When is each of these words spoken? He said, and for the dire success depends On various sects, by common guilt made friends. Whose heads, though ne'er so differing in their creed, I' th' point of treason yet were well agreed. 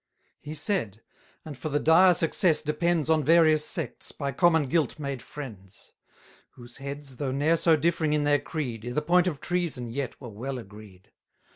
He 0.39 0.55
said, 0.55 1.03
and 1.45 1.55
for 1.55 1.69
the 1.69 1.79
dire 1.79 2.15
success 2.15 2.63
depends 2.63 3.07
On 3.07 3.23
various 3.23 3.63
sects, 3.63 4.11
by 4.11 4.31
common 4.31 4.65
guilt 4.65 4.97
made 4.97 5.21
friends. 5.21 5.93
Whose 6.53 6.77
heads, 6.77 7.17
though 7.17 7.31
ne'er 7.31 7.55
so 7.55 7.75
differing 7.75 8.13
in 8.13 8.23
their 8.23 8.39
creed, 8.39 8.83
I' 8.83 8.99
th' 8.99 9.05
point 9.05 9.27
of 9.27 9.39
treason 9.39 9.91
yet 9.91 10.19
were 10.19 10.29
well 10.29 10.57
agreed. 10.57 11.11